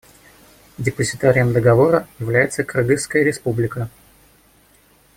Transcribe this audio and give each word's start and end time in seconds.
Депозитарием 0.79 1.53
Договора 1.53 2.07
является 2.17 2.63
Кыргызская 2.63 3.21
Республика. 3.23 3.87